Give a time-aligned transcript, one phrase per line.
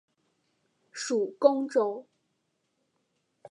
[0.91, 2.07] 属恭州。